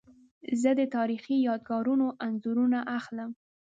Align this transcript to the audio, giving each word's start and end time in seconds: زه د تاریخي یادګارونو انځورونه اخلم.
زه 0.61 0.71
د 0.79 0.81
تاریخي 0.95 1.35
یادګارونو 1.47 2.07
انځورونه 2.25 2.79
اخلم. 2.97 3.29